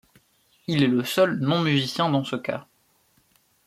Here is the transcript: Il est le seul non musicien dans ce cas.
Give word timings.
Il 0.65 0.81
est 0.81 0.87
le 0.87 1.03
seul 1.03 1.37
non 1.41 1.61
musicien 1.61 2.09
dans 2.09 2.23
ce 2.23 2.35
cas. 2.35 2.65